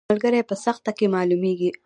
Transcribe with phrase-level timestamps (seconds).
[0.09, 1.69] ملګری په سخته کې معلومیږي